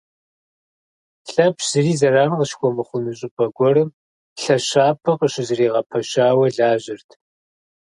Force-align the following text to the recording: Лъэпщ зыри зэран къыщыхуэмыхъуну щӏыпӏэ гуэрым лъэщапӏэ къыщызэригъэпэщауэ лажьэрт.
Лъэпщ 1.31 1.63
зыри 1.71 1.93
зэран 1.99 2.31
къыщыхуэмыхъуну 2.37 3.17
щӏыпӏэ 3.19 3.45
гуэрым 3.55 3.89
лъэщапӏэ 4.41 5.11
къыщызэригъэпэщауэ 5.19 6.47
лажьэрт. 6.57 7.09